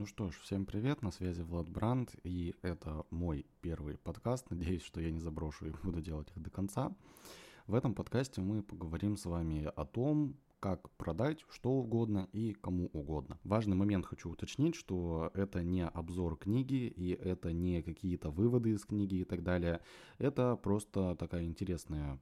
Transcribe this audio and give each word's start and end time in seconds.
Ну 0.00 0.06
что 0.06 0.30
ж, 0.30 0.40
всем 0.40 0.64
привет, 0.64 1.02
на 1.02 1.10
связи 1.10 1.42
Влад 1.42 1.68
Бранд, 1.68 2.14
и 2.24 2.54
это 2.62 3.04
мой 3.10 3.44
первый 3.60 3.98
подкаст. 3.98 4.48
Надеюсь, 4.48 4.82
что 4.82 4.98
я 4.98 5.10
не 5.10 5.20
заброшу 5.20 5.66
и 5.66 5.72
буду 5.82 6.00
делать 6.00 6.30
их 6.30 6.40
до 6.40 6.48
конца. 6.48 6.96
В 7.66 7.74
этом 7.74 7.94
подкасте 7.94 8.40
мы 8.40 8.62
поговорим 8.62 9.18
с 9.18 9.26
вами 9.26 9.70
о 9.76 9.84
том, 9.84 10.38
как 10.58 10.88
продать 10.92 11.44
что 11.50 11.72
угодно 11.72 12.30
и 12.32 12.54
кому 12.54 12.86
угодно. 12.94 13.38
Важный 13.44 13.76
момент 13.76 14.06
хочу 14.06 14.30
уточнить, 14.30 14.74
что 14.74 15.30
это 15.34 15.62
не 15.62 15.86
обзор 15.86 16.38
книги 16.38 16.86
и 16.96 17.10
это 17.10 17.52
не 17.52 17.82
какие-то 17.82 18.30
выводы 18.30 18.70
из 18.70 18.86
книги 18.86 19.16
и 19.16 19.24
так 19.24 19.42
далее. 19.42 19.82
Это 20.16 20.56
просто 20.56 21.14
такая 21.16 21.44
интересная 21.44 22.18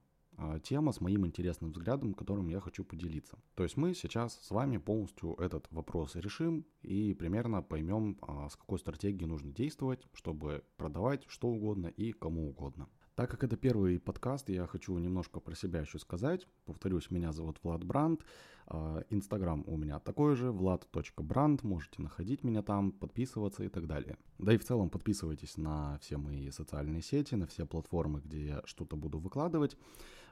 тема 0.63 0.91
с 0.91 1.01
моим 1.01 1.25
интересным 1.25 1.71
взглядом, 1.71 2.13
которым 2.13 2.47
я 2.47 2.59
хочу 2.59 2.83
поделиться. 2.83 3.37
То 3.55 3.63
есть 3.63 3.77
мы 3.77 3.93
сейчас 3.93 4.39
с 4.41 4.51
вами 4.51 4.77
полностью 4.77 5.35
этот 5.35 5.67
вопрос 5.71 6.15
решим 6.15 6.65
и 6.81 7.13
примерно 7.13 7.61
поймем, 7.61 8.17
а, 8.21 8.49
с 8.49 8.55
какой 8.55 8.79
стратегией 8.79 9.27
нужно 9.27 9.51
действовать, 9.51 10.07
чтобы 10.13 10.63
продавать 10.77 11.25
что 11.27 11.47
угодно 11.49 11.87
и 11.87 12.11
кому 12.11 12.49
угодно. 12.49 12.87
Так 13.19 13.29
как 13.29 13.43
это 13.43 13.57
первый 13.57 13.99
подкаст, 13.99 14.47
я 14.47 14.65
хочу 14.65 14.97
немножко 14.97 15.41
про 15.41 15.53
себя 15.53 15.81
еще 15.81 15.99
сказать. 15.99 16.47
Повторюсь, 16.63 17.11
меня 17.11 17.33
зовут 17.33 17.59
Влад 17.63 17.83
Бранд. 17.83 18.23
А, 18.65 19.03
Инстаграм 19.09 19.61
у 19.67 19.75
меня 19.75 19.99
такой 19.99 20.37
же, 20.37 20.53
vlad.brand. 20.53 21.59
Можете 21.63 22.01
находить 22.01 22.45
меня 22.45 22.61
там, 22.61 22.93
подписываться 22.93 23.65
и 23.65 23.67
так 23.67 23.87
далее. 23.87 24.17
Да 24.37 24.53
и 24.53 24.57
в 24.57 24.63
целом 24.63 24.89
подписывайтесь 24.89 25.57
на 25.57 25.97
все 25.99 26.15
мои 26.15 26.49
социальные 26.49 27.01
сети, 27.01 27.35
на 27.35 27.45
все 27.45 27.65
платформы, 27.65 28.21
где 28.21 28.45
я 28.45 28.61
что-то 28.63 28.95
буду 28.95 29.19
выкладывать. 29.19 29.75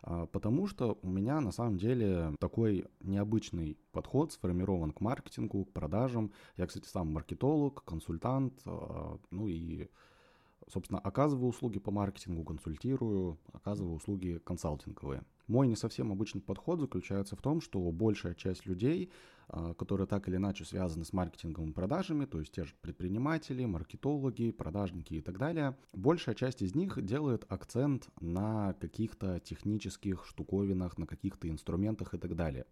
А, 0.02 0.26
потому 0.28 0.68
что 0.68 0.98
у 1.02 1.10
меня 1.10 1.42
на 1.42 1.52
самом 1.52 1.78
деле 1.78 2.34
такой 2.40 2.86
необычный 3.02 3.78
подход 3.92 4.32
сформирован 4.32 4.92
к 4.92 5.02
маркетингу, 5.02 5.66
к 5.66 5.72
продажам. 5.74 6.32
Я, 6.56 6.68
кстати, 6.68 6.88
сам 6.88 7.12
маркетолог, 7.12 7.84
консультант, 7.84 8.54
а, 8.66 9.18
ну 9.32 9.48
и 9.48 9.88
собственно, 10.68 11.00
оказываю 11.00 11.50
услуги 11.50 11.80
по 11.80 11.92
маркетингу, 11.92 12.44
консультирую, 12.44 13.38
оказываю 13.54 13.96
услуги 13.96 14.40
консалтинговые. 14.44 15.24
Мой 15.48 15.68
не 15.68 15.76
совсем 15.76 16.12
обычный 16.12 16.42
подход 16.42 16.80
заключается 16.80 17.36
в 17.36 17.42
том, 17.42 17.62
что 17.62 17.80
большая 17.92 18.34
часть 18.34 18.66
людей, 18.66 19.12
а, 19.50 19.74
которые 19.74 20.08
так 20.08 20.28
или 20.28 20.36
иначе 20.36 20.66
связаны 20.66 21.06
с 21.06 21.14
маркетингом 21.14 21.70
и 21.70 21.74
продажами, 21.74 22.26
то 22.26 22.40
есть 22.40 22.52
те 22.52 22.66
же 22.66 22.74
предприниматели, 22.82 23.64
маркетологи, 23.64 24.52
продажники 24.52 25.14
и 25.14 25.22
так 25.22 25.38
далее, 25.38 25.78
большая 25.94 26.36
часть 26.36 26.62
из 26.62 26.76
них 26.76 27.02
делает 27.02 27.46
акцент 27.48 28.10
на 28.20 28.74
каких-то 28.74 29.40
технических 29.40 30.26
штуковинах, 30.26 30.98
на 30.98 31.08
каких-то 31.08 31.50
инструментах 31.50 32.14
и 32.14 32.18
так 32.18 32.36
далее. 32.36 32.66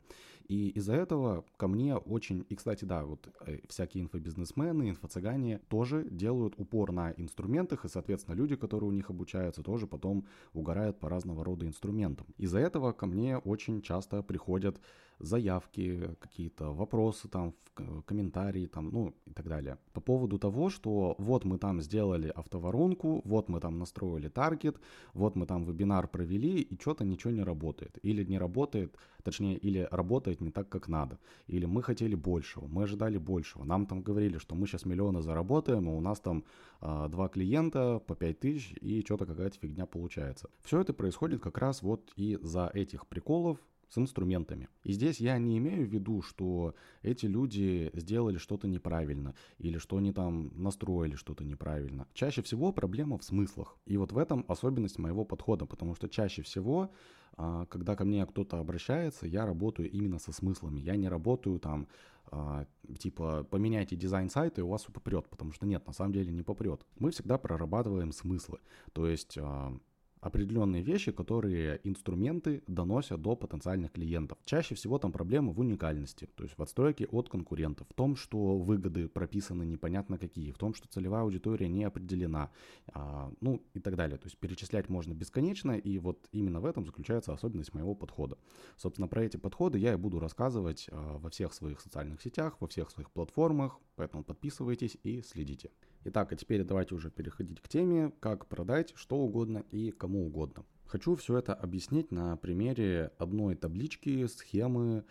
И 0.47 0.69
из-за 0.69 0.93
этого 0.93 1.45
ко 1.57 1.67
мне 1.67 1.95
очень, 1.95 2.45
и 2.49 2.55
кстати, 2.55 2.85
да, 2.85 3.05
вот 3.05 3.33
э, 3.47 3.59
всякие 3.67 4.03
инфобизнесмены, 4.03 4.89
инфо-цыгане 4.89 5.59
тоже 5.69 6.07
делают 6.09 6.53
упор 6.57 6.91
на 6.91 7.13
инструментах, 7.13 7.85
и, 7.85 7.89
соответственно, 7.89 8.35
люди, 8.35 8.55
которые 8.55 8.89
у 8.89 8.93
них 8.93 9.09
обучаются, 9.09 9.63
тоже 9.63 9.87
потом 9.87 10.27
угорают 10.53 10.99
по 10.99 11.09
разного 11.09 11.43
рода 11.43 11.65
инструментам. 11.65 12.27
Из-за 12.37 12.59
этого 12.65 12.91
ко 12.91 13.05
мне 13.05 13.37
очень 13.37 13.81
часто 13.81 14.21
приходят 14.23 14.77
заявки, 15.19 16.15
какие-то 16.19 16.71
вопросы 16.73 17.27
там, 17.27 17.53
в 17.79 18.01
комментарии 18.03 18.67
там, 18.67 18.89
ну 18.91 19.13
и 19.25 19.33
так 19.33 19.47
далее. 19.47 19.77
По 19.93 20.01
поводу 20.01 20.37
того, 20.37 20.69
что 20.69 21.15
вот 21.17 21.45
мы 21.45 21.57
там 21.57 21.81
сделали 21.81 22.29
автоворонку, 22.29 23.21
вот 23.25 23.49
мы 23.49 23.59
там 23.59 23.79
настроили 23.79 24.29
таргет, 24.29 24.79
вот 25.13 25.35
мы 25.35 25.45
там 25.45 25.65
вебинар 25.65 26.07
провели, 26.07 26.61
и 26.61 26.79
что-то 26.79 27.05
ничего 27.05 27.31
не 27.31 27.43
работает. 27.43 27.97
Или 28.03 28.23
не 28.23 28.37
работает, 28.37 28.95
точнее, 29.23 29.57
или 29.57 29.87
работает 29.91 30.41
не 30.41 30.51
так, 30.51 30.69
как 30.69 30.87
надо. 30.87 31.19
Или 31.47 31.65
мы 31.65 31.83
хотели 31.83 32.15
большего, 32.15 32.67
мы 32.67 32.83
ожидали 32.83 33.17
большего. 33.17 33.63
Нам 33.63 33.85
там 33.85 34.01
говорили, 34.01 34.37
что 34.37 34.55
мы 34.55 34.67
сейчас 34.67 34.85
миллионы 34.85 35.21
заработаем, 35.21 35.89
а 35.89 35.91
у 35.91 36.01
нас 36.01 36.19
там 36.19 36.43
э, 36.81 37.07
два 37.09 37.27
клиента 37.27 37.99
по 37.99 38.15
5 38.15 38.39
тысяч, 38.39 38.73
и 38.81 39.01
что-то 39.01 39.25
какая-то 39.25 39.57
фигня 39.59 39.85
получается. 39.85 40.49
Все 40.63 40.81
это 40.81 40.93
происходит 40.93 41.41
как 41.41 41.57
раз 41.57 41.81
вот 41.81 42.11
и 42.15 42.37
за 42.41 42.69
этих 42.73 43.07
приколов 43.07 43.59
с 43.89 43.97
инструментами. 43.97 44.69
И 44.83 44.93
здесь 44.93 45.19
я 45.19 45.37
не 45.37 45.57
имею 45.57 45.87
в 45.87 45.89
виду, 45.89 46.21
что 46.21 46.75
эти 47.01 47.25
люди 47.25 47.91
сделали 47.93 48.37
что-то 48.37 48.67
неправильно 48.67 49.35
или 49.57 49.77
что 49.77 49.97
они 49.97 50.11
там 50.11 50.51
настроили 50.55 51.15
что-то 51.15 51.43
неправильно. 51.43 52.07
Чаще 52.13 52.41
всего 52.41 52.71
проблема 52.71 53.17
в 53.17 53.23
смыслах. 53.23 53.77
И 53.85 53.97
вот 53.97 54.11
в 54.11 54.17
этом 54.17 54.45
особенность 54.47 54.99
моего 54.99 55.25
подхода, 55.25 55.65
потому 55.65 55.95
что 55.95 56.07
чаще 56.09 56.41
всего, 56.41 56.91
а, 57.37 57.65
когда 57.65 57.95
ко 57.95 58.05
мне 58.05 58.25
кто-то 58.25 58.59
обращается, 58.59 59.27
я 59.27 59.45
работаю 59.45 59.89
именно 59.89 60.19
со 60.19 60.31
смыслами. 60.31 60.79
Я 60.79 60.95
не 60.95 61.09
работаю 61.09 61.59
там, 61.59 61.87
а, 62.31 62.65
типа, 62.99 63.45
поменяйте 63.49 63.95
дизайн 63.95 64.29
сайта 64.29 64.61
и 64.61 64.63
у 64.63 64.69
вас 64.69 64.83
попрет, 64.83 65.27
потому 65.29 65.51
что 65.51 65.65
нет, 65.65 65.85
на 65.85 65.93
самом 65.93 66.13
деле 66.13 66.31
не 66.31 66.43
попрет. 66.43 66.85
Мы 66.97 67.11
всегда 67.11 67.37
прорабатываем 67.37 68.11
смыслы. 68.11 68.59
То 68.93 69.07
есть 69.07 69.37
а, 69.37 69.77
определенные 70.25 70.81
вещи, 70.81 71.11
которые 71.11 71.79
инструменты 71.83 72.63
доносят 72.65 73.21
до 73.21 73.35
потенциальных 73.35 73.91
клиентов. 73.91 74.39
Чаще 74.43 74.73
всего 74.73 74.97
там 74.97 75.11
проблема 75.11 75.53
в 75.53 75.59
уникальности, 75.59 76.27
то 76.35 76.43
есть 76.43 76.57
в 76.57 76.61
отстройке 76.63 77.05
от 77.05 77.29
конкурентов, 77.29 77.87
в 77.87 77.93
том, 77.93 78.15
что 78.15 78.57
выгоды 78.57 79.07
прописаны 79.07 79.65
непонятно 79.65 80.17
какие, 80.17 80.51
в 80.51 80.57
том, 80.57 80.73
что 80.73 80.87
целевая 80.87 81.21
аудитория 81.21 81.69
не 81.69 81.83
определена, 81.83 82.49
а, 82.87 83.31
ну 83.39 83.61
и 83.75 83.79
так 83.79 83.95
далее. 83.95 84.17
То 84.17 84.25
есть 84.25 84.39
перечислять 84.39 84.89
можно 84.89 85.13
бесконечно, 85.13 85.73
и 85.73 85.99
вот 85.99 86.27
именно 86.31 86.59
в 86.59 86.65
этом 86.65 86.87
заключается 86.87 87.31
особенность 87.31 87.75
моего 87.75 87.93
подхода. 87.93 88.39
Собственно, 88.77 89.07
про 89.07 89.23
эти 89.23 89.37
подходы 89.37 89.77
я 89.77 89.93
и 89.93 89.95
буду 89.95 90.19
рассказывать 90.19 90.87
а, 90.91 91.19
во 91.19 91.29
всех 91.29 91.53
своих 91.53 91.79
социальных 91.79 92.19
сетях, 92.19 92.57
во 92.59 92.67
всех 92.67 92.89
своих 92.89 93.11
платформах, 93.11 93.77
поэтому 93.95 94.23
подписывайтесь 94.23 94.97
и 95.03 95.21
следите. 95.21 95.69
Итак, 96.07 96.31
а 96.31 96.35
теперь 96.35 96.63
давайте 96.63 96.93
уже 96.93 97.09
переходить 97.09 97.59
к 97.59 97.67
теме, 97.67 98.11
как 98.19 98.45
продать 98.45 98.93
что 98.95 99.17
угодно 99.17 99.65
и 99.71 99.89
кому 99.89 100.27
угодно. 100.27 100.63
Хочу 100.85 101.15
все 101.15 101.39
это 101.39 101.55
объяснить 101.55 102.11
на 102.11 102.37
примере 102.37 103.09
одной 103.17 103.55
таблички, 103.55 104.27
схемы 104.27 105.03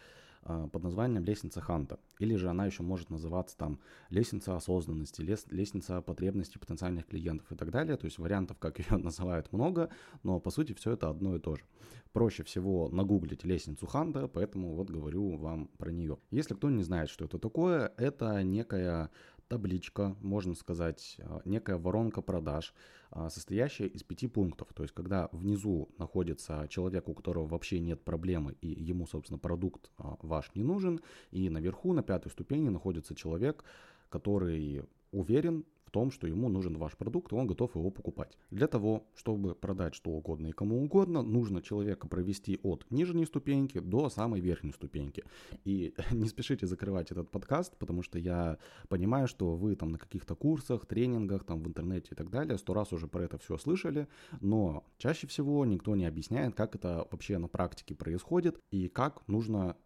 э, 0.44 0.68
под 0.72 0.84
названием 0.84 1.24
лестница 1.24 1.60
Ханта. 1.60 1.98
Или 2.20 2.36
же 2.36 2.48
она 2.48 2.66
еще 2.66 2.84
может 2.84 3.10
называться 3.10 3.56
там 3.56 3.80
лестница 4.10 4.54
осознанности, 4.54 5.20
лес, 5.20 5.46
лестница 5.50 6.00
потребностей 6.00 6.60
потенциальных 6.60 7.06
клиентов 7.06 7.50
и 7.50 7.56
так 7.56 7.72
далее. 7.72 7.96
То 7.96 8.04
есть 8.04 8.18
вариантов, 8.18 8.58
как 8.60 8.78
ее 8.88 8.96
называют, 8.96 9.52
много, 9.52 9.90
но 10.22 10.38
по 10.38 10.50
сути 10.50 10.74
все 10.74 10.92
это 10.92 11.10
одно 11.10 11.34
и 11.34 11.40
то 11.40 11.56
же. 11.56 11.64
Проще 12.12 12.44
всего 12.44 12.88
нагуглить 12.90 13.42
лестницу 13.42 13.88
Ханта, 13.88 14.28
поэтому 14.28 14.76
вот 14.76 14.88
говорю 14.88 15.36
вам 15.36 15.66
про 15.76 15.90
нее. 15.90 16.18
Если 16.30 16.54
кто 16.54 16.70
не 16.70 16.84
знает, 16.84 17.10
что 17.10 17.24
это 17.24 17.40
такое, 17.40 17.92
это 17.96 18.44
некая 18.44 19.10
табличка, 19.48 20.16
можно 20.20 20.54
сказать, 20.54 21.16
а, 21.20 21.40
некая 21.44 21.76
воронка 21.76 22.22
продаж, 22.22 22.74
а, 23.10 23.30
состоящая 23.30 23.86
из 23.86 24.02
пяти 24.02 24.26
пунктов. 24.26 24.68
То 24.74 24.82
есть, 24.82 24.94
когда 24.94 25.28
внизу 25.32 25.88
находится 25.98 26.66
человек, 26.68 27.08
у 27.08 27.14
которого 27.14 27.46
вообще 27.46 27.80
нет 27.80 28.02
проблемы, 28.02 28.56
и 28.60 28.68
ему, 28.68 29.06
собственно, 29.06 29.38
продукт 29.38 29.90
а, 29.98 30.16
ваш 30.22 30.50
не 30.54 30.62
нужен, 30.62 31.00
и 31.30 31.48
наверху, 31.50 31.92
на 31.92 32.02
пятой 32.02 32.30
ступени, 32.30 32.68
находится 32.68 33.14
человек, 33.14 33.64
который 34.08 34.84
уверен 35.12 35.64
том, 35.94 36.10
что 36.10 36.26
ему 36.26 36.48
нужен 36.48 36.76
ваш 36.76 36.96
продукт, 36.96 37.32
и 37.32 37.36
он 37.36 37.46
готов 37.46 37.76
его 37.76 37.90
покупать. 37.90 38.36
Для 38.50 38.66
того, 38.66 39.06
чтобы 39.14 39.54
продать 39.54 39.94
что 39.94 40.10
угодно 40.10 40.48
и 40.48 40.52
кому 40.52 40.82
угодно, 40.82 41.22
нужно 41.22 41.62
человека 41.62 42.08
провести 42.08 42.58
от 42.64 42.84
нижней 42.90 43.26
ступеньки 43.26 43.78
до 43.78 44.10
самой 44.10 44.40
верхней 44.40 44.72
ступеньки. 44.72 45.22
И 45.64 45.94
не 46.10 46.26
спешите 46.26 46.66
закрывать 46.66 47.12
этот 47.12 47.30
подкаст, 47.30 47.76
потому 47.78 48.02
что 48.02 48.18
я 48.18 48.58
понимаю, 48.88 49.28
что 49.28 49.54
вы 49.54 49.76
там 49.76 49.90
на 49.90 49.98
каких-то 49.98 50.34
курсах, 50.34 50.84
тренингах, 50.84 51.44
там 51.44 51.62
в 51.62 51.68
интернете 51.68 52.08
и 52.10 52.14
так 52.16 52.28
далее, 52.28 52.58
сто 52.58 52.74
раз 52.74 52.92
уже 52.92 53.06
про 53.06 53.22
это 53.22 53.38
все 53.38 53.56
слышали, 53.56 54.08
но 54.40 54.82
чаще 54.98 55.28
всего 55.28 55.64
никто 55.64 55.94
не 55.94 56.06
объясняет, 56.06 56.56
как 56.56 56.74
это 56.74 57.06
вообще 57.12 57.38
на 57.38 57.46
практике 57.46 57.94
происходит 57.94 58.58
и 58.72 58.88
как 58.88 59.28
нужно 59.28 59.76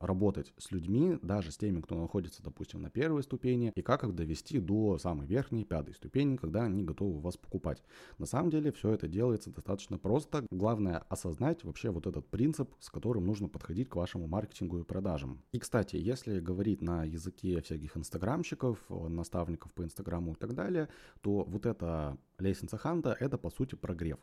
работать 0.00 0.52
с 0.58 0.70
людьми, 0.70 1.18
даже 1.22 1.52
с 1.52 1.56
теми, 1.56 1.80
кто 1.80 1.94
находится, 1.96 2.42
допустим, 2.42 2.82
на 2.82 2.90
первой 2.90 3.22
ступени, 3.22 3.72
и 3.74 3.82
как 3.82 4.04
их 4.04 4.14
довести 4.14 4.58
до 4.58 4.98
самой 4.98 5.26
верхней, 5.26 5.64
пятой 5.64 5.94
ступени, 5.94 6.36
когда 6.36 6.64
они 6.64 6.82
готовы 6.82 7.20
вас 7.20 7.36
покупать. 7.36 7.82
На 8.18 8.26
самом 8.26 8.50
деле 8.50 8.72
все 8.72 8.92
это 8.92 9.08
делается 9.08 9.50
достаточно 9.50 9.98
просто. 9.98 10.46
Главное 10.50 10.98
осознать 11.08 11.64
вообще 11.64 11.90
вот 11.90 12.06
этот 12.06 12.26
принцип, 12.28 12.74
с 12.80 12.90
которым 12.90 13.26
нужно 13.26 13.48
подходить 13.48 13.88
к 13.88 13.96
вашему 13.96 14.26
маркетингу 14.26 14.78
и 14.78 14.84
продажам. 14.84 15.42
И, 15.52 15.58
кстати, 15.58 15.96
если 15.96 16.40
говорить 16.40 16.82
на 16.82 17.04
языке 17.04 17.60
всяких 17.60 17.96
инстаграмщиков, 17.96 18.78
наставников 18.88 19.72
по 19.74 19.82
инстаграму 19.82 20.32
и 20.32 20.36
так 20.36 20.54
далее, 20.54 20.88
то 21.20 21.44
вот 21.44 21.66
эта 21.66 22.18
лестница 22.38 22.76
Ханта– 22.76 23.16
это, 23.20 23.38
по 23.38 23.50
сути, 23.50 23.74
прогрев. 23.74 24.18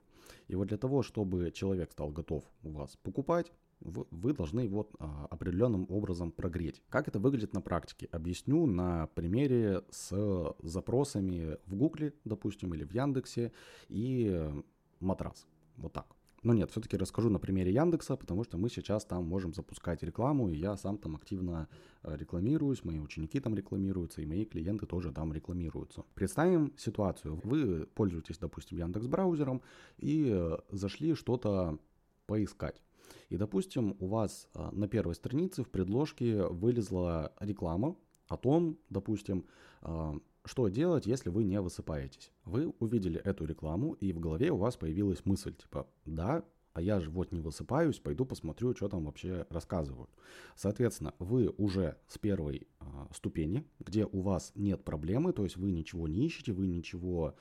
И 0.48 0.56
вот 0.56 0.68
для 0.68 0.78
того, 0.78 1.04
чтобы 1.04 1.52
человек 1.52 1.92
стал 1.92 2.10
готов 2.10 2.44
у 2.64 2.72
вас 2.72 2.96
покупать, 2.98 3.52
вы 3.84 4.34
должны 4.34 4.62
его 4.62 4.90
а, 5.00 5.28
определенным 5.30 5.86
образом 5.90 6.32
прогреть. 6.32 6.82
Как 6.90 7.08
это 7.08 7.20
выглядит 7.20 7.54
на 7.54 7.62
практике? 7.62 8.08
Объясню 8.12 8.66
на 8.66 9.08
примере 9.08 9.84
с 9.90 10.56
запросами 10.62 11.58
в 11.66 11.76
Гугле, 11.76 12.14
допустим, 12.24 12.74
или 12.74 12.84
в 12.84 12.92
Яндексе 12.92 13.52
и 13.90 14.50
матрас. 15.00 15.46
Вот 15.78 15.94
так. 15.94 16.16
Но 16.44 16.54
нет, 16.54 16.72
все-таки 16.72 16.98
расскажу 16.98 17.30
на 17.30 17.40
примере 17.40 17.72
Яндекса, 17.74 18.18
потому 18.18 18.44
что 18.44 18.58
мы 18.58 18.70
сейчас 18.70 19.06
там 19.06 19.26
можем 19.26 19.54
запускать 19.54 20.04
рекламу, 20.04 20.50
и 20.50 20.58
я 20.58 20.76
сам 20.76 20.98
там 20.98 21.16
активно 21.16 21.70
э, 22.04 22.18
рекламируюсь, 22.18 22.84
мои 22.84 23.00
ученики 23.00 23.40
там 23.40 23.56
рекламируются, 23.56 24.22
и 24.22 24.26
мои 24.26 24.44
клиенты 24.44 24.86
тоже 24.86 25.14
там 25.14 25.32
рекламируются. 25.32 26.04
Представим 26.16 26.74
ситуацию. 26.78 27.40
Вы 27.44 27.88
пользуетесь, 27.96 28.38
допустим, 28.38 28.78
Яндекс 28.78 29.08
браузером 29.08 29.62
и 29.98 30.30
э, 30.34 30.58
зашли 30.70 31.16
что-то 31.16 31.80
поискать. 32.26 32.82
И, 33.30 33.38
допустим, 33.38 33.96
у 34.00 34.08
вас 34.08 34.48
э, 34.54 34.70
на 34.72 34.88
первой 34.88 35.16
странице 35.16 35.64
в 35.64 35.70
предложке 35.70 36.44
вылезла 36.48 37.34
реклама 37.40 37.96
о 38.28 38.38
том, 38.38 38.78
допустим, 38.90 39.46
что 40.46 40.68
делать, 40.70 41.06
если 41.06 41.30
вы 41.30 41.44
не 41.44 41.60
высыпаетесь. 41.60 42.32
Вы 42.46 42.74
увидели 42.80 43.20
эту 43.20 43.46
рекламу, 43.46 43.94
и 43.94 44.14
в 44.14 44.20
голове 44.20 44.52
у 44.52 44.58
вас 44.58 44.78
появилась 44.78 45.26
мысль, 45.26 45.54
типа, 45.54 45.88
да, 46.06 46.44
а 46.74 46.82
я 46.82 47.00
же 47.00 47.10
вот 47.10 47.32
не 47.32 47.40
высыпаюсь, 47.40 48.00
пойду 48.00 48.26
посмотрю, 48.26 48.76
что 48.76 48.90
там 48.90 49.06
вообще 49.06 49.46
рассказывают. 49.50 50.10
Соответственно, 50.56 51.14
вы 51.20 51.54
уже 51.58 51.98
с 52.08 52.18
первой 52.18 52.68
э, 52.80 52.86
ступени, 53.14 53.64
где 53.80 54.06
у 54.06 54.22
вас 54.22 54.52
нет 54.56 54.84
проблемы, 54.84 55.34
то 55.34 55.44
есть 55.44 55.56
вы 55.56 55.72
ничего 55.72 56.08
не 56.08 56.26
ищете, 56.26 56.52
вы 56.52 56.68
ничего 56.68 57.36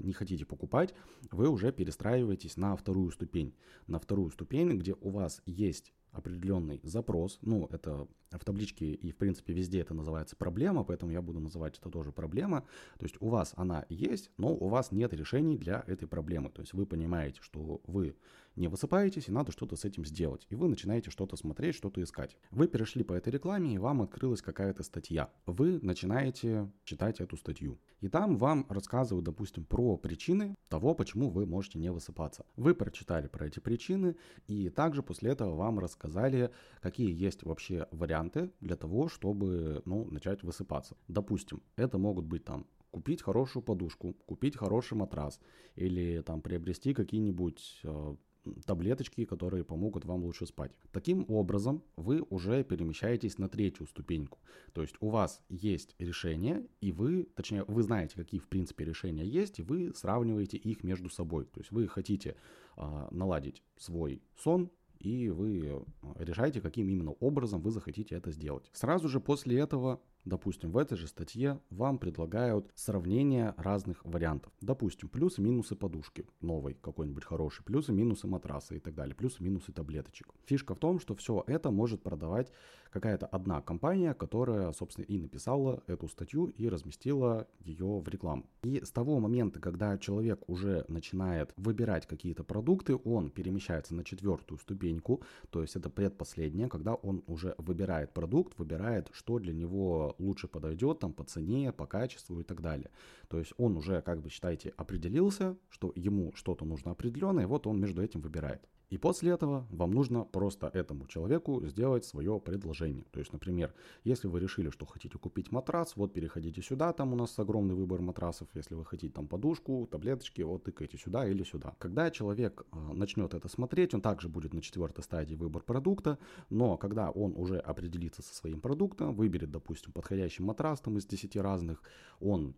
не 0.00 0.12
хотите 0.12 0.44
покупать, 0.44 0.94
вы 1.30 1.48
уже 1.48 1.72
перестраиваетесь 1.72 2.56
на 2.56 2.76
вторую 2.76 3.10
ступень. 3.10 3.54
На 3.86 3.98
вторую 3.98 4.30
ступень, 4.30 4.70
где 4.78 4.94
у 5.00 5.10
вас 5.10 5.42
есть 5.46 5.92
определенный 6.12 6.80
запрос, 6.82 7.38
ну, 7.42 7.68
это 7.70 8.08
в 8.30 8.44
табличке 8.44 8.92
и, 8.92 9.12
в 9.12 9.16
принципе, 9.16 9.52
везде 9.52 9.80
это 9.80 9.94
называется 9.94 10.36
проблема, 10.36 10.82
поэтому 10.84 11.12
я 11.12 11.22
буду 11.22 11.40
называть 11.40 11.78
это 11.78 11.90
тоже 11.90 12.12
проблема. 12.12 12.62
То 12.98 13.04
есть 13.04 13.16
у 13.20 13.28
вас 13.28 13.52
она 13.56 13.84
есть, 13.88 14.30
но 14.36 14.54
у 14.54 14.68
вас 14.68 14.92
нет 14.92 15.12
решений 15.12 15.56
для 15.56 15.84
этой 15.86 16.08
проблемы. 16.08 16.50
То 16.50 16.62
есть 16.62 16.72
вы 16.72 16.86
понимаете, 16.86 17.40
что 17.42 17.80
вы 17.86 18.16
не 18.56 18.68
высыпаетесь, 18.68 19.28
и 19.28 19.32
надо 19.32 19.52
что-то 19.52 19.76
с 19.76 19.84
этим 19.84 20.04
сделать. 20.04 20.46
И 20.50 20.54
вы 20.54 20.68
начинаете 20.68 21.10
что-то 21.10 21.36
смотреть, 21.36 21.74
что-то 21.74 22.02
искать. 22.02 22.36
Вы 22.50 22.68
перешли 22.68 23.04
по 23.04 23.12
этой 23.12 23.32
рекламе, 23.32 23.74
и 23.74 23.78
вам 23.78 24.02
открылась 24.02 24.42
какая-то 24.42 24.82
статья. 24.82 25.30
Вы 25.46 25.78
начинаете 25.82 26.70
читать 26.84 27.20
эту 27.20 27.36
статью. 27.36 27.78
И 28.00 28.08
там 28.08 28.36
вам 28.36 28.66
рассказывают, 28.68 29.24
допустим, 29.24 29.64
про 29.64 29.96
причины 29.96 30.54
того, 30.68 30.94
почему 30.94 31.30
вы 31.30 31.46
можете 31.46 31.78
не 31.78 31.90
высыпаться. 31.92 32.44
Вы 32.56 32.74
прочитали 32.74 33.28
про 33.28 33.46
эти 33.46 33.60
причины, 33.60 34.16
и 34.46 34.68
также 34.70 35.02
после 35.02 35.30
этого 35.30 35.54
вам 35.54 35.78
рассказали, 35.78 36.50
какие 36.80 37.12
есть 37.12 37.42
вообще 37.44 37.86
варианты 37.90 38.50
для 38.60 38.76
того, 38.76 39.08
чтобы 39.08 39.82
ну, 39.84 40.04
начать 40.10 40.42
высыпаться. 40.42 40.96
Допустим, 41.08 41.62
это 41.76 41.98
могут 41.98 42.24
быть 42.24 42.44
там 42.44 42.66
купить 42.90 43.22
хорошую 43.22 43.62
подушку, 43.62 44.14
купить 44.24 44.56
хороший 44.56 44.94
матрас 44.94 45.38
или 45.74 46.22
там 46.22 46.40
приобрести 46.40 46.94
какие-нибудь 46.94 47.80
э, 47.84 48.16
таблеточки, 48.64 49.24
которые 49.24 49.64
помогут 49.64 50.04
вам 50.04 50.24
лучше 50.24 50.46
спать. 50.46 50.72
Таким 50.92 51.24
образом, 51.28 51.82
вы 51.96 52.22
уже 52.30 52.64
перемещаетесь 52.64 53.38
на 53.38 53.48
третью 53.48 53.86
ступеньку. 53.86 54.38
То 54.72 54.82
есть 54.82 54.94
у 55.00 55.08
вас 55.08 55.42
есть 55.48 55.94
решение, 55.98 56.66
и 56.80 56.92
вы, 56.92 57.28
точнее, 57.34 57.64
вы 57.64 57.82
знаете, 57.82 58.16
какие 58.16 58.40
в 58.40 58.48
принципе 58.48 58.84
решения 58.84 59.24
есть, 59.24 59.58
и 59.58 59.62
вы 59.62 59.92
сравниваете 59.94 60.56
их 60.56 60.84
между 60.84 61.08
собой. 61.08 61.46
То 61.46 61.60
есть 61.60 61.70
вы 61.70 61.88
хотите 61.88 62.36
э, 62.76 63.08
наладить 63.10 63.62
свой 63.76 64.22
сон, 64.36 64.70
и 64.98 65.28
вы 65.28 65.84
решаете, 66.18 66.60
каким 66.60 66.88
именно 66.88 67.12
образом 67.12 67.60
вы 67.60 67.70
захотите 67.70 68.14
это 68.14 68.30
сделать. 68.30 68.68
Сразу 68.72 69.08
же 69.08 69.20
после 69.20 69.58
этого 69.58 70.00
Допустим, 70.26 70.72
в 70.72 70.76
этой 70.76 70.98
же 70.98 71.06
статье 71.06 71.60
вам 71.70 71.98
предлагают 71.98 72.68
сравнение 72.74 73.54
разных 73.56 74.04
вариантов. 74.04 74.52
Допустим, 74.60 75.08
плюсы-минусы 75.08 75.76
подушки 75.76 76.26
новой 76.40 76.74
какой-нибудь 76.74 77.24
хороший, 77.24 77.62
плюсы-минусы 77.64 78.26
матраса 78.26 78.74
и 78.74 78.80
так 78.80 78.96
далее, 78.96 79.14
плюсы-минусы 79.14 79.70
таблеточек. 79.72 80.34
Фишка 80.44 80.74
в 80.74 80.80
том, 80.80 80.98
что 80.98 81.14
все 81.14 81.44
это 81.46 81.70
может 81.70 82.02
продавать 82.02 82.50
какая-то 82.90 83.26
одна 83.26 83.60
компания, 83.60 84.14
которая, 84.14 84.72
собственно, 84.72 85.04
и 85.04 85.18
написала 85.18 85.82
эту 85.86 86.08
статью 86.08 86.46
и 86.46 86.68
разместила 86.68 87.46
ее 87.60 88.00
в 88.00 88.08
рекламу. 88.08 88.46
И 88.64 88.82
с 88.82 88.90
того 88.90 89.20
момента, 89.20 89.60
когда 89.60 89.96
человек 89.98 90.42
уже 90.48 90.84
начинает 90.88 91.52
выбирать 91.56 92.06
какие-то 92.06 92.42
продукты, 92.42 92.96
он 92.96 93.30
перемещается 93.30 93.94
на 93.94 94.02
четвертую 94.02 94.58
ступеньку, 94.58 95.22
то 95.50 95.62
есть 95.62 95.76
это 95.76 95.88
предпоследняя, 95.88 96.68
когда 96.68 96.94
он 96.94 97.22
уже 97.26 97.54
выбирает 97.58 98.12
продукт, 98.12 98.58
выбирает, 98.58 99.08
что 99.12 99.38
для 99.38 99.52
него 99.52 100.15
лучше 100.18 100.48
подойдет 100.48 101.00
там 101.00 101.12
по 101.12 101.24
цене, 101.24 101.72
по 101.72 101.86
качеству 101.86 102.40
и 102.40 102.42
так 102.42 102.60
далее. 102.60 102.90
То 103.28 103.38
есть 103.38 103.52
он 103.56 103.76
уже, 103.76 104.02
как 104.02 104.20
бы 104.20 104.30
считайте, 104.30 104.72
определился, 104.76 105.56
что 105.68 105.92
ему 105.94 106.32
что-то 106.34 106.64
нужно 106.64 106.92
определенное, 106.92 107.44
и 107.44 107.46
вот 107.46 107.66
он 107.66 107.80
между 107.80 108.02
этим 108.02 108.20
выбирает. 108.20 108.62
И 108.88 108.98
после 108.98 109.32
этого 109.32 109.66
вам 109.70 109.90
нужно 109.90 110.24
просто 110.24 110.68
этому 110.68 111.06
человеку 111.08 111.66
сделать 111.66 112.04
свое 112.04 112.38
предложение. 112.38 113.04
То 113.10 113.18
есть, 113.18 113.32
например, 113.32 113.74
если 114.04 114.28
вы 114.28 114.38
решили, 114.38 114.70
что 114.70 114.86
хотите 114.86 115.18
купить 115.18 115.50
матрас, 115.50 115.96
вот 115.96 116.12
переходите 116.12 116.62
сюда, 116.62 116.92
там 116.92 117.12
у 117.12 117.16
нас 117.16 117.36
огромный 117.38 117.74
выбор 117.74 118.00
матрасов. 118.00 118.48
Если 118.54 118.74
вы 118.74 118.84
хотите 118.84 119.12
там 119.12 119.26
подушку, 119.26 119.88
таблеточки, 119.90 120.42
вот 120.42 120.64
тыкайте 120.64 120.98
сюда 120.98 121.26
или 121.26 121.42
сюда. 121.42 121.74
Когда 121.78 122.10
человек 122.12 122.64
э, 122.70 122.92
начнет 122.92 123.34
это 123.34 123.48
смотреть, 123.48 123.92
он 123.92 124.02
также 124.02 124.28
будет 124.28 124.54
на 124.54 124.62
четвертой 124.62 125.02
стадии 125.02 125.34
выбор 125.34 125.62
продукта, 125.62 126.18
но 126.48 126.76
когда 126.76 127.10
он 127.10 127.34
уже 127.36 127.58
определится 127.58 128.22
со 128.22 128.34
своим 128.34 128.60
продуктом, 128.60 129.16
выберет, 129.16 129.50
допустим, 129.50 129.92
подходящий 129.92 130.44
матрас 130.44 130.80
там 130.80 130.96
из 130.96 131.06
10 131.06 131.36
разных, 131.36 131.82
он 132.20 132.54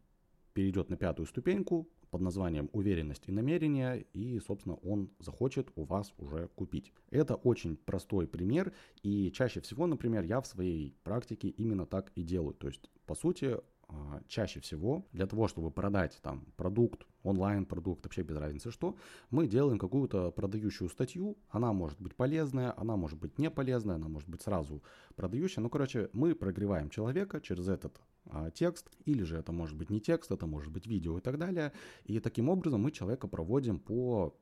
перейдет 0.53 0.91
на 0.91 0.97
пятую 0.97 1.27
ступеньку, 1.27 1.89
под 2.11 2.21
названием 2.21 2.69
«Уверенность 2.73 3.25
и 3.29 3.33
намерение», 3.33 4.07
и, 4.13 4.39
собственно, 4.41 4.77
он 4.77 5.11
захочет 5.19 5.71
у 5.77 5.85
вас 5.85 6.13
уже 6.19 6.49
купить. 6.55 6.93
Это 7.11 7.35
очень 7.35 7.77
простой 7.77 8.27
пример, 8.27 8.73
и 9.03 9.31
чаще 9.33 9.61
всего, 9.61 9.87
например, 9.87 10.25
я 10.25 10.41
в 10.41 10.47
своей 10.47 10.97
практике 11.05 11.49
именно 11.49 11.87
так 11.87 12.13
и 12.15 12.23
делаю. 12.23 12.55
То 12.55 12.69
есть, 12.69 12.91
по 13.07 13.15
сути, 13.15 13.57
чаще 14.27 14.61
всего 14.61 15.07
для 15.13 15.27
того, 15.27 15.49
чтобы 15.49 15.71
продать 15.71 16.19
там 16.23 16.47
продукт, 16.57 17.07
онлайн-продукт, 17.23 18.05
вообще 18.05 18.23
без 18.23 18.37
разницы 18.37 18.71
что, 18.71 18.97
мы 19.31 19.47
делаем 19.47 19.79
какую-то 19.79 20.31
продающую 20.31 20.89
статью, 20.89 21.37
она 21.49 21.73
может 21.73 22.01
быть 22.01 22.15
полезная, 22.15 22.75
она 22.77 22.97
может 22.97 23.19
быть 23.19 23.39
не 23.39 23.51
полезная, 23.51 23.97
она 23.97 24.09
может 24.09 24.29
быть 24.29 24.43
сразу 24.43 24.83
продающая, 25.17 25.63
ну, 25.63 25.71
короче, 25.71 26.11
мы 26.13 26.35
прогреваем 26.35 26.91
человека 26.91 27.41
через 27.41 27.69
этот 27.69 28.01
а, 28.27 28.51
текст, 28.51 28.91
или 29.05 29.23
же 29.23 29.37
это 29.37 29.53
может 29.53 29.77
быть 29.77 29.91
не 29.91 30.01
текст, 30.01 30.31
это 30.31 30.47
может 30.47 30.73
быть 30.73 30.87
видео 30.87 31.19
и 31.19 31.21
так 31.21 31.39
далее, 31.39 31.73
и 32.05 32.21
таким 32.21 32.49
образом 32.49 32.83
мы 32.83 32.93
человека 32.93 33.27
проводим 33.27 33.79
по 33.79 34.35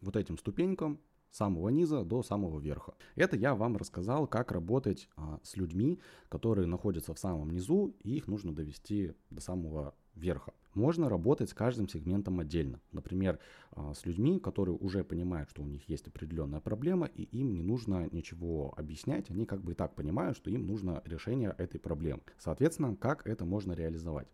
вот 0.00 0.16
этим 0.16 0.38
ступенькам, 0.38 1.00
самого 1.30 1.68
низа 1.68 2.04
до 2.04 2.22
самого 2.22 2.60
верха. 2.60 2.94
Это 3.14 3.36
я 3.36 3.54
вам 3.54 3.76
рассказал, 3.76 4.26
как 4.26 4.52
работать 4.52 5.08
а, 5.16 5.40
с 5.42 5.56
людьми, 5.56 6.00
которые 6.28 6.66
находятся 6.66 7.14
в 7.14 7.18
самом 7.18 7.50
низу, 7.50 7.94
и 8.02 8.16
их 8.16 8.26
нужно 8.26 8.54
довести 8.54 9.14
до 9.30 9.40
самого 9.40 9.94
верха. 10.14 10.52
Можно 10.74 11.08
работать 11.08 11.50
с 11.50 11.54
каждым 11.54 11.88
сегментом 11.88 12.38
отдельно. 12.38 12.80
Например, 12.92 13.38
а, 13.72 13.92
с 13.94 14.06
людьми, 14.06 14.38
которые 14.38 14.76
уже 14.76 15.02
понимают, 15.02 15.50
что 15.50 15.62
у 15.62 15.66
них 15.66 15.88
есть 15.88 16.06
определенная 16.06 16.60
проблема, 16.60 17.06
и 17.06 17.22
им 17.22 17.52
не 17.54 17.62
нужно 17.62 18.08
ничего 18.12 18.74
объяснять, 18.76 19.30
они 19.30 19.46
как 19.46 19.62
бы 19.62 19.72
и 19.72 19.74
так 19.74 19.94
понимают, 19.94 20.36
что 20.36 20.50
им 20.50 20.66
нужно 20.66 21.02
решение 21.04 21.54
этой 21.58 21.78
проблемы. 21.80 22.22
Соответственно, 22.38 22.94
как 22.96 23.26
это 23.26 23.44
можно 23.44 23.72
реализовать? 23.72 24.28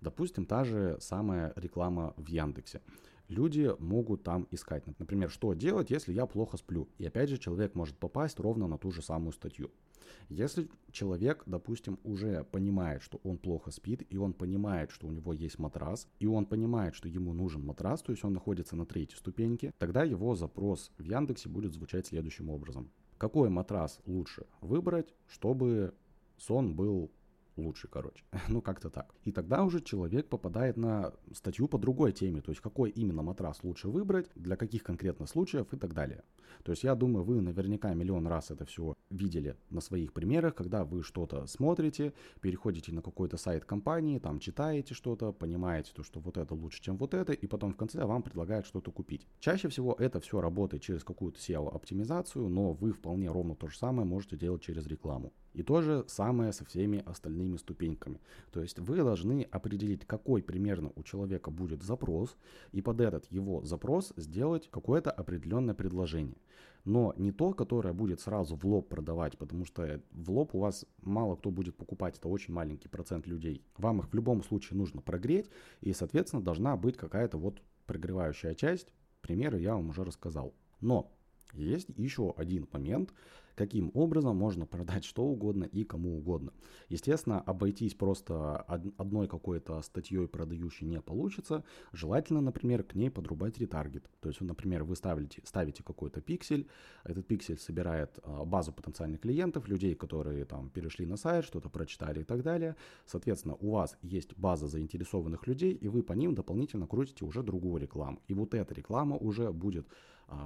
Допустим, 0.00 0.44
та 0.44 0.64
же 0.64 0.96
самая 1.00 1.52
реклама 1.56 2.14
в 2.16 2.28
Яндексе 2.28 2.80
люди 3.28 3.74
могут 3.78 4.22
там 4.22 4.46
искать. 4.50 4.84
Например, 4.98 5.30
что 5.30 5.54
делать, 5.54 5.90
если 5.90 6.12
я 6.12 6.26
плохо 6.26 6.56
сплю. 6.56 6.88
И 6.98 7.06
опять 7.06 7.28
же, 7.28 7.38
человек 7.38 7.74
может 7.74 7.96
попасть 7.96 8.40
ровно 8.40 8.66
на 8.66 8.78
ту 8.78 8.90
же 8.90 9.02
самую 9.02 9.32
статью. 9.32 9.70
Если 10.28 10.68
человек, 10.90 11.42
допустим, 11.46 11.98
уже 12.04 12.44
понимает, 12.44 13.02
что 13.02 13.20
он 13.22 13.38
плохо 13.38 13.70
спит, 13.70 14.06
и 14.10 14.16
он 14.16 14.32
понимает, 14.32 14.90
что 14.90 15.06
у 15.06 15.10
него 15.10 15.32
есть 15.32 15.58
матрас, 15.58 16.08
и 16.18 16.26
он 16.26 16.46
понимает, 16.46 16.94
что 16.94 17.08
ему 17.08 17.32
нужен 17.32 17.64
матрас, 17.64 18.02
то 18.02 18.12
есть 18.12 18.24
он 18.24 18.32
находится 18.32 18.76
на 18.76 18.86
третьей 18.86 19.16
ступеньке, 19.16 19.72
тогда 19.78 20.04
его 20.04 20.34
запрос 20.34 20.90
в 20.98 21.02
Яндексе 21.02 21.48
будет 21.48 21.72
звучать 21.72 22.06
следующим 22.06 22.50
образом. 22.50 22.90
Какой 23.18 23.48
матрас 23.50 24.00
лучше 24.06 24.46
выбрать, 24.60 25.14
чтобы 25.26 25.94
сон 26.36 26.74
был 26.74 27.10
лучше, 27.58 27.88
короче. 27.88 28.24
ну, 28.48 28.60
как-то 28.60 28.90
так. 28.90 29.14
И 29.24 29.32
тогда 29.32 29.64
уже 29.64 29.80
человек 29.80 30.28
попадает 30.28 30.76
на 30.76 31.12
статью 31.32 31.68
по 31.68 31.78
другой 31.78 32.12
теме, 32.12 32.40
то 32.40 32.50
есть 32.50 32.60
какой 32.60 32.90
именно 32.90 33.22
матрас 33.22 33.62
лучше 33.62 33.88
выбрать, 33.88 34.30
для 34.34 34.56
каких 34.56 34.82
конкретно 34.82 35.26
случаев 35.26 35.72
и 35.72 35.76
так 35.76 35.94
далее. 35.94 36.22
То 36.64 36.72
есть 36.72 36.84
я 36.84 36.94
думаю, 36.94 37.24
вы 37.24 37.40
наверняка 37.40 37.94
миллион 37.94 38.26
раз 38.26 38.50
это 38.50 38.64
все 38.64 38.94
видели 39.10 39.56
на 39.70 39.80
своих 39.80 40.12
примерах, 40.12 40.54
когда 40.54 40.84
вы 40.84 41.02
что-то 41.02 41.46
смотрите, 41.46 42.12
переходите 42.40 42.92
на 42.92 43.02
какой-то 43.02 43.36
сайт 43.36 43.64
компании, 43.64 44.18
там 44.18 44.38
читаете 44.38 44.94
что-то, 44.94 45.32
понимаете 45.32 45.92
то, 45.94 46.02
что 46.02 46.20
вот 46.20 46.36
это 46.36 46.54
лучше, 46.54 46.82
чем 46.82 46.96
вот 46.96 47.14
это, 47.14 47.32
и 47.32 47.46
потом 47.46 47.72
в 47.72 47.76
конце 47.76 48.04
вам 48.04 48.22
предлагают 48.22 48.66
что-то 48.66 48.90
купить. 48.90 49.26
Чаще 49.40 49.68
всего 49.68 49.94
это 49.98 50.20
все 50.20 50.40
работает 50.40 50.82
через 50.82 51.04
какую-то 51.04 51.38
SEO-оптимизацию, 51.38 52.48
но 52.48 52.72
вы 52.72 52.92
вполне 52.92 53.30
ровно 53.30 53.54
то 53.54 53.68
же 53.68 53.78
самое 53.78 54.06
можете 54.06 54.36
делать 54.36 54.62
через 54.62 54.86
рекламу. 54.86 55.32
И 55.54 55.62
то 55.62 55.80
же 55.80 56.04
самое 56.08 56.52
со 56.52 56.64
всеми 56.64 57.02
остальными 57.04 57.56
ступеньками. 57.56 58.20
То 58.52 58.60
есть 58.60 58.78
вы 58.78 58.96
должны 58.96 59.42
определить, 59.50 60.04
какой 60.04 60.42
примерно 60.42 60.92
у 60.94 61.02
человека 61.02 61.50
будет 61.50 61.82
запрос, 61.82 62.36
и 62.72 62.80
под 62.80 63.00
этот 63.00 63.26
его 63.30 63.64
запрос 63.64 64.12
сделать 64.16 64.68
какое-то 64.70 65.10
определенное 65.10 65.74
предложение. 65.74 66.36
Но 66.84 67.12
не 67.16 67.32
то, 67.32 67.52
которое 67.52 67.92
будет 67.92 68.20
сразу 68.20 68.56
в 68.56 68.64
лоб 68.64 68.88
продавать, 68.88 69.36
потому 69.36 69.64
что 69.64 70.00
в 70.12 70.30
лоб 70.30 70.54
у 70.54 70.60
вас 70.60 70.86
мало 71.02 71.36
кто 71.36 71.50
будет 71.50 71.76
покупать, 71.76 72.16
это 72.16 72.28
очень 72.28 72.54
маленький 72.54 72.88
процент 72.88 73.26
людей. 73.26 73.62
Вам 73.76 74.00
их 74.00 74.08
в 74.08 74.14
любом 74.14 74.42
случае 74.42 74.78
нужно 74.78 75.02
прогреть, 75.02 75.50
и, 75.80 75.92
соответственно, 75.92 76.42
должна 76.42 76.76
быть 76.76 76.96
какая-то 76.96 77.36
вот 77.36 77.60
прогревающая 77.86 78.54
часть. 78.54 78.92
Примеры 79.20 79.58
я 79.60 79.74
вам 79.74 79.90
уже 79.90 80.04
рассказал. 80.04 80.54
Но 80.80 81.12
есть 81.52 81.88
еще 81.96 82.32
один 82.36 82.68
момент, 82.72 83.12
каким 83.58 83.90
образом 83.94 84.36
можно 84.36 84.66
продать 84.66 85.04
что 85.04 85.24
угодно 85.24 85.64
и 85.64 85.82
кому 85.82 86.16
угодно. 86.16 86.52
Естественно, 86.88 87.40
обойтись 87.40 87.94
просто 87.94 88.56
одной 88.98 89.26
какой-то 89.26 89.82
статьей 89.82 90.28
продающей 90.28 90.86
не 90.86 91.00
получится. 91.00 91.64
Желательно, 91.92 92.40
например, 92.40 92.84
к 92.84 92.94
ней 92.94 93.10
подрубать 93.10 93.58
ретаргет. 93.58 94.08
То 94.20 94.28
есть, 94.28 94.40
например, 94.40 94.84
вы 94.84 94.94
ставите, 94.94 95.42
ставите 95.44 95.82
какой-то 95.82 96.20
пиксель, 96.20 96.68
этот 97.02 97.26
пиксель 97.26 97.58
собирает 97.58 98.20
а, 98.22 98.44
базу 98.44 98.72
потенциальных 98.72 99.20
клиентов, 99.20 99.66
людей, 99.66 99.96
которые 99.96 100.44
там 100.44 100.70
перешли 100.70 101.04
на 101.04 101.16
сайт, 101.16 101.44
что-то 101.44 101.68
прочитали 101.68 102.20
и 102.20 102.24
так 102.24 102.44
далее. 102.44 102.76
Соответственно, 103.06 103.56
у 103.56 103.72
вас 103.72 103.98
есть 104.02 104.38
база 104.38 104.68
заинтересованных 104.68 105.48
людей, 105.48 105.72
и 105.72 105.88
вы 105.88 106.04
по 106.04 106.12
ним 106.12 106.36
дополнительно 106.36 106.86
крутите 106.86 107.24
уже 107.24 107.42
другую 107.42 107.82
рекламу. 107.82 108.22
И 108.28 108.34
вот 108.34 108.54
эта 108.54 108.72
реклама 108.72 109.16
уже 109.16 109.50
будет 109.50 109.88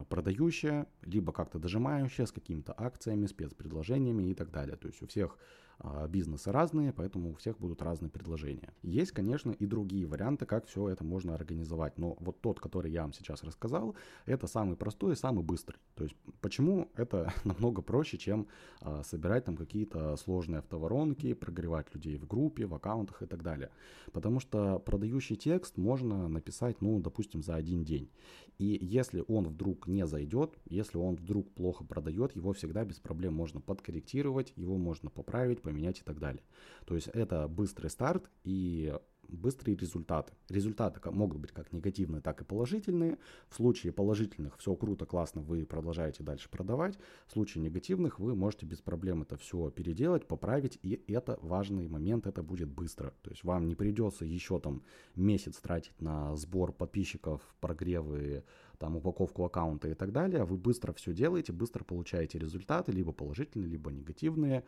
продающая, 0.08 0.86
либо 1.02 1.32
как-то 1.32 1.58
дожимающая 1.58 2.26
с 2.26 2.32
какими-то 2.32 2.74
акциями, 2.76 3.26
спецпредложениями 3.26 4.30
и 4.30 4.34
так 4.34 4.50
далее. 4.50 4.76
То 4.76 4.88
есть 4.88 5.02
у 5.02 5.06
всех 5.06 5.36
а, 5.71 5.71
бизнесы 6.08 6.52
разные, 6.52 6.92
поэтому 6.92 7.30
у 7.30 7.34
всех 7.34 7.58
будут 7.58 7.82
разные 7.82 8.10
предложения. 8.10 8.72
Есть, 8.82 9.12
конечно, 9.12 9.50
и 9.50 9.66
другие 9.66 10.06
варианты, 10.06 10.46
как 10.46 10.66
все 10.66 10.88
это 10.88 11.04
можно 11.04 11.34
организовать, 11.34 11.98
но 11.98 12.16
вот 12.20 12.40
тот, 12.40 12.60
который 12.60 12.92
я 12.92 13.02
вам 13.02 13.12
сейчас 13.12 13.42
рассказал, 13.42 13.96
это 14.26 14.46
самый 14.46 14.76
простой 14.76 15.14
и 15.14 15.16
самый 15.16 15.42
быстрый. 15.42 15.78
То 15.94 16.04
есть 16.04 16.16
почему 16.40 16.90
это 16.94 17.32
намного 17.44 17.82
проще, 17.82 18.18
чем 18.18 18.46
а, 18.80 19.02
собирать 19.02 19.44
там 19.44 19.56
какие-то 19.56 20.16
сложные 20.16 20.58
автоворонки, 20.58 21.34
прогревать 21.34 21.92
людей 21.94 22.16
в 22.16 22.26
группе, 22.26 22.66
в 22.66 22.74
аккаунтах 22.74 23.22
и 23.22 23.26
так 23.26 23.42
далее. 23.42 23.70
Потому 24.12 24.40
что 24.40 24.78
продающий 24.78 25.36
текст 25.36 25.76
можно 25.76 26.28
написать, 26.28 26.80
ну, 26.80 27.00
допустим, 27.00 27.42
за 27.42 27.54
один 27.54 27.84
день. 27.84 28.10
И 28.58 28.78
если 28.80 29.24
он 29.26 29.48
вдруг 29.48 29.86
не 29.88 30.06
зайдет, 30.06 30.56
если 30.66 30.98
он 30.98 31.16
вдруг 31.16 31.50
плохо 31.52 31.84
продает, 31.84 32.36
его 32.36 32.52
всегда 32.52 32.84
без 32.84 33.00
проблем 33.00 33.34
можно 33.34 33.60
подкорректировать, 33.60 34.52
его 34.56 34.76
можно 34.76 35.10
поправить, 35.10 35.62
поменять 35.72 36.00
и 36.00 36.02
так 36.02 36.18
далее. 36.18 36.42
То 36.84 36.94
есть 36.94 37.08
это 37.08 37.48
быстрый 37.48 37.88
старт 37.88 38.30
и 38.44 38.94
быстрые 39.28 39.76
результаты. 39.76 40.34
Результаты 40.50 41.00
могут 41.10 41.38
быть 41.38 41.52
как 41.52 41.72
негативные, 41.72 42.20
так 42.20 42.42
и 42.42 42.44
положительные. 42.44 43.18
В 43.48 43.54
случае 43.54 43.92
положительных 43.92 44.58
все 44.58 44.74
круто, 44.74 45.06
классно, 45.06 45.40
вы 45.40 45.64
продолжаете 45.64 46.22
дальше 46.22 46.50
продавать. 46.50 46.98
В 47.26 47.32
случае 47.32 47.64
негативных 47.64 48.18
вы 48.18 48.34
можете 48.34 48.66
без 48.66 48.82
проблем 48.82 49.22
это 49.22 49.36
все 49.36 49.70
переделать, 49.70 50.26
поправить. 50.26 50.78
И 50.82 51.02
это 51.08 51.38
важный 51.40 51.88
момент, 51.88 52.26
это 52.26 52.42
будет 52.42 52.68
быстро. 52.68 53.14
То 53.22 53.30
есть 53.30 53.42
вам 53.42 53.68
не 53.68 53.74
придется 53.74 54.26
еще 54.26 54.60
там 54.60 54.82
месяц 55.16 55.56
тратить 55.58 55.98
на 56.00 56.36
сбор 56.36 56.72
подписчиков, 56.72 57.40
прогревы, 57.60 58.44
там 58.78 58.96
упаковку 58.96 59.44
аккаунта 59.44 59.88
и 59.88 59.94
так 59.94 60.12
далее. 60.12 60.44
Вы 60.44 60.58
быстро 60.58 60.92
все 60.92 61.14
делаете, 61.14 61.52
быстро 61.52 61.84
получаете 61.84 62.38
результаты, 62.38 62.92
либо 62.92 63.12
положительные, 63.12 63.70
либо 63.70 63.90
негативные 63.90 64.64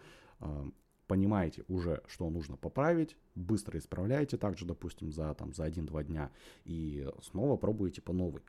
понимаете 1.07 1.65
уже, 1.69 2.03
что 2.07 2.29
нужно 2.31 2.57
поправить, 2.57 3.17
быстро 3.35 3.79
исправляете 3.79 4.37
также, 4.37 4.65
допустим, 4.65 5.13
за, 5.13 5.35
там, 5.35 5.53
за 5.53 5.67
1-2 5.67 6.05
дня 6.05 6.31
и 6.65 7.09
снова 7.23 7.57
пробуете 7.57 8.01
по 8.01 8.13
новой. 8.13 8.43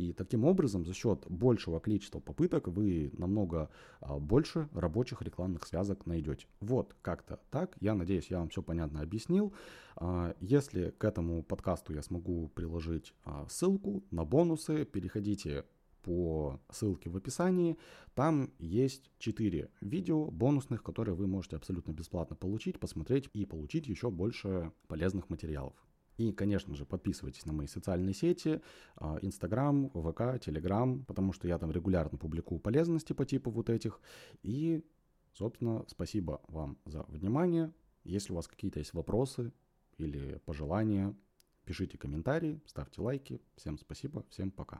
И 0.00 0.12
таким 0.12 0.44
образом, 0.44 0.86
за 0.86 0.94
счет 0.94 1.26
большего 1.28 1.78
количества 1.78 2.20
попыток 2.20 2.68
вы 2.68 3.12
намного 3.18 3.68
а, 4.00 4.18
больше 4.18 4.68
рабочих 4.72 5.20
рекламных 5.22 5.66
связок 5.66 6.06
найдете. 6.06 6.46
Вот 6.60 6.96
как-то 7.02 7.38
так. 7.50 7.76
Я 7.80 7.94
надеюсь, 7.94 8.30
я 8.30 8.38
вам 8.38 8.48
все 8.48 8.62
понятно 8.62 9.02
объяснил. 9.02 9.52
А, 9.96 10.34
если 10.40 10.90
к 10.96 11.04
этому 11.04 11.42
подкасту 11.42 11.92
я 11.92 12.02
смогу 12.02 12.48
приложить 12.54 13.12
а, 13.24 13.46
ссылку 13.48 14.02
на 14.10 14.24
бонусы, 14.24 14.86
переходите 14.86 15.64
по 16.02 16.60
ссылке 16.70 17.10
в 17.10 17.16
описании. 17.16 17.76
Там 18.14 18.52
есть 18.58 19.10
4 19.18 19.70
видео 19.80 20.30
бонусных, 20.30 20.82
которые 20.82 21.14
вы 21.14 21.26
можете 21.26 21.56
абсолютно 21.56 21.92
бесплатно 21.92 22.36
получить, 22.36 22.78
посмотреть 22.78 23.28
и 23.32 23.44
получить 23.44 23.86
еще 23.86 24.10
больше 24.10 24.72
полезных 24.88 25.30
материалов. 25.30 25.74
И, 26.20 26.32
конечно 26.32 26.74
же, 26.74 26.84
подписывайтесь 26.84 27.46
на 27.46 27.54
мои 27.54 27.66
социальные 27.66 28.12
сети, 28.12 28.60
а, 28.96 29.18
Инстаграм, 29.22 29.88
ВК, 29.88 30.38
Телеграм, 30.38 31.02
потому 31.06 31.32
что 31.32 31.48
я 31.48 31.56
там 31.56 31.70
регулярно 31.70 32.18
публикую 32.18 32.60
полезности 32.60 33.14
по 33.14 33.24
типу 33.24 33.50
вот 33.50 33.70
этих. 33.70 34.02
И, 34.42 34.84
собственно, 35.32 35.82
спасибо 35.88 36.42
вам 36.48 36.76
за 36.84 37.04
внимание. 37.04 37.72
Если 38.04 38.32
у 38.32 38.36
вас 38.36 38.48
какие-то 38.48 38.80
есть 38.80 38.92
вопросы 38.92 39.50
или 39.96 40.42
пожелания, 40.44 41.16
пишите 41.64 41.96
комментарии, 41.96 42.60
ставьте 42.66 43.00
лайки. 43.00 43.40
Всем 43.56 43.78
спасибо, 43.78 44.22
всем 44.28 44.50
пока. 44.50 44.78